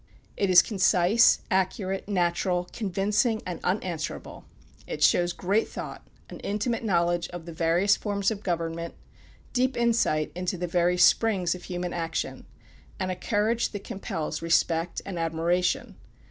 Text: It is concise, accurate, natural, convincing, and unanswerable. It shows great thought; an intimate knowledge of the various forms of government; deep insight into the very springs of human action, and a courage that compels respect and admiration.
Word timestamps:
It 0.35 0.49
is 0.49 0.63
concise, 0.63 1.41
accurate, 1.51 2.09
natural, 2.09 2.67
convincing, 2.73 3.43
and 3.45 3.59
unanswerable. 3.63 4.45
It 4.87 5.03
shows 5.03 5.31
great 5.31 5.67
thought; 5.67 6.01
an 6.27 6.39
intimate 6.39 6.83
knowledge 6.83 7.27
of 7.29 7.45
the 7.45 7.53
various 7.53 7.95
forms 7.97 8.31
of 8.31 8.41
government; 8.41 8.95
deep 9.53 9.77
insight 9.77 10.31
into 10.33 10.57
the 10.57 10.65
very 10.65 10.97
springs 10.97 11.53
of 11.53 11.65
human 11.65 11.93
action, 11.93 12.47
and 12.99 13.11
a 13.11 13.15
courage 13.15 13.73
that 13.73 13.83
compels 13.83 14.41
respect 14.41 15.03
and 15.05 15.19
admiration. 15.19 15.97